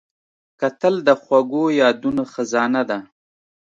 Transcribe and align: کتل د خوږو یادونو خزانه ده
کتل 0.59 0.95
د 1.07 1.09
خوږو 1.21 1.63
یادونو 1.81 2.23
خزانه 2.33 2.81
ده 2.89 2.99